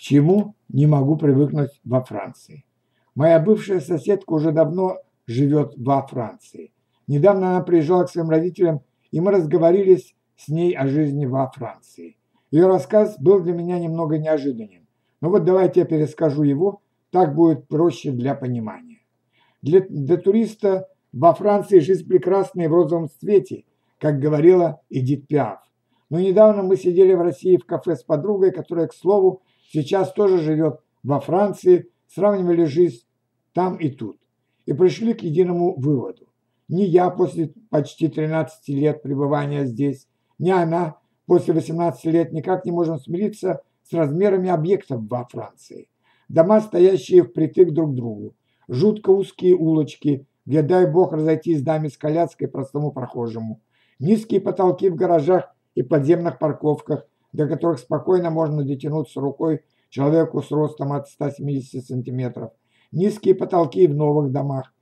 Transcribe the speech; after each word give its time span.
чему 0.00 0.54
не 0.70 0.86
могу 0.86 1.16
привыкнуть 1.16 1.78
во 1.84 2.02
Франции. 2.02 2.64
Моя 3.14 3.38
бывшая 3.38 3.80
соседка 3.80 4.32
уже 4.32 4.50
давно 4.50 4.96
живет 5.26 5.74
во 5.76 6.06
Франции. 6.06 6.72
Недавно 7.06 7.50
она 7.50 7.60
приезжала 7.62 8.04
к 8.04 8.10
своим 8.10 8.30
родителям, 8.30 8.80
и 9.10 9.20
мы 9.20 9.30
разговорились 9.30 10.14
с 10.36 10.48
ней 10.48 10.72
о 10.72 10.86
жизни 10.86 11.26
во 11.26 11.50
Франции. 11.50 12.16
Ее 12.50 12.66
рассказ 12.66 13.16
был 13.20 13.40
для 13.40 13.52
меня 13.52 13.78
немного 13.78 14.16
неожиданен. 14.16 14.86
Но 15.20 15.28
вот 15.28 15.44
давайте 15.44 15.80
я 15.80 15.86
перескажу 15.86 16.44
его, 16.44 16.80
так 17.10 17.34
будет 17.34 17.68
проще 17.68 18.10
для 18.10 18.34
понимания. 18.34 19.02
Для, 19.60 19.80
для 19.80 20.16
туриста 20.16 20.88
во 21.12 21.34
Франции 21.34 21.80
жизнь 21.80 22.08
прекрасная 22.08 22.70
в 22.70 22.72
розовом 22.72 23.10
цвете, 23.10 23.64
как 23.98 24.18
говорила 24.18 24.80
Эдит 24.88 25.26
Пиаф. 25.26 25.60
Но 26.08 26.20
недавно 26.20 26.62
мы 26.62 26.76
сидели 26.76 27.12
в 27.12 27.20
России 27.20 27.58
в 27.58 27.66
кафе 27.66 27.96
с 27.96 28.02
подругой, 28.02 28.50
которая, 28.50 28.86
к 28.86 28.94
слову, 28.94 29.42
сейчас 29.70 30.12
тоже 30.12 30.38
живет 30.38 30.80
во 31.02 31.20
Франции, 31.20 31.90
сравнивали 32.08 32.64
жизнь 32.64 33.04
там 33.52 33.76
и 33.76 33.88
тут. 33.88 34.18
И 34.66 34.72
пришли 34.72 35.14
к 35.14 35.22
единому 35.22 35.74
выводу. 35.78 36.28
Ни 36.68 36.82
я 36.82 37.10
после 37.10 37.52
почти 37.70 38.08
13 38.08 38.68
лет 38.68 39.02
пребывания 39.02 39.64
здесь, 39.64 40.06
ни 40.38 40.50
она 40.50 40.98
после 41.26 41.54
18 41.54 42.04
лет 42.06 42.32
никак 42.32 42.64
не 42.64 42.72
можем 42.72 42.98
смириться 42.98 43.62
с 43.82 43.92
размерами 43.92 44.50
объектов 44.50 45.02
во 45.08 45.24
Франции. 45.24 45.88
Дома, 46.28 46.60
стоящие 46.60 47.24
впритык 47.24 47.72
друг 47.72 47.92
к 47.92 47.94
другу, 47.94 48.36
жутко 48.68 49.10
узкие 49.10 49.56
улочки, 49.56 50.26
где, 50.46 50.62
дай 50.62 50.90
бог, 50.90 51.12
разойтись 51.12 51.62
даме 51.62 51.88
с 51.88 51.96
коляской 51.96 52.46
простому 52.46 52.92
прохожему, 52.92 53.60
низкие 53.98 54.40
потолки 54.40 54.88
в 54.88 54.94
гаражах 54.94 55.52
и 55.74 55.82
подземных 55.82 56.38
парковках, 56.38 57.06
до 57.32 57.46
которых 57.46 57.78
спокойно 57.78 58.30
можно 58.30 58.64
дотянуться 58.64 59.20
рукой 59.20 59.62
человеку 59.88 60.42
с 60.42 60.50
ростом 60.50 60.92
от 60.92 61.08
170 61.08 61.84
сантиметров, 61.84 62.52
низкие 62.92 63.34
потолки 63.34 63.86
в 63.86 63.94
новых 63.94 64.32
домах, 64.32 64.72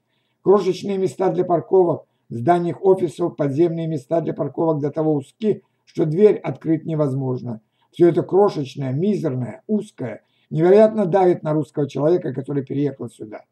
крошечные 0.43 0.99
места 0.99 1.31
для 1.31 1.45
парковок 1.45 2.05
в 2.29 2.35
зданиях 2.35 2.83
офисов, 2.83 3.37
подземные 3.37 3.87
места 3.87 4.21
для 4.21 4.35
парковок 4.35 4.81
до 4.81 4.91
того 4.91 5.15
узки, 5.15 5.63
что 5.85 6.05
дверь 6.05 6.37
открыть 6.37 6.85
невозможно. 6.85 7.61
Все 7.91 8.09
это 8.09 8.23
крошечное, 8.23 8.93
мизерное, 8.93 9.63
узкое, 9.67 10.23
невероятно 10.51 11.07
давит 11.07 11.43
на 11.43 11.53
русского 11.53 11.89
человека, 11.89 12.35
который 12.35 12.65
переехал 12.65 13.09
сюда. 13.09 13.45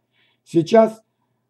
Сейчас 0.44 1.02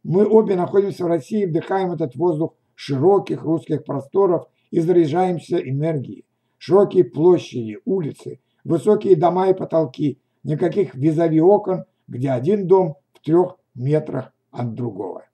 мы 0.05 0.25
обе 0.25 0.55
находимся 0.55 1.05
в 1.05 1.09
России 1.09 1.47
вдыхаем 1.47 1.91
этот 1.91 2.15
воздух 2.15 2.55
широких 2.75 3.43
русских 3.43 3.85
просторов 3.85 4.47
и 4.71 4.79
заряжаемся 4.81 5.59
энергией. 5.59 6.25
Широкие 6.59 7.05
площади, 7.05 7.79
улицы, 7.85 8.41
высокие 8.65 9.17
дома 9.17 9.49
и 9.49 9.55
потолки, 9.55 10.21
никаких 10.43 10.95
визави 10.95 11.41
окон, 11.41 11.85
где 12.09 12.31
один 12.31 12.67
дом 12.67 12.97
в 13.13 13.21
трех 13.25 13.57
метрах 13.75 14.33
от 14.51 14.75
другого. 14.75 15.25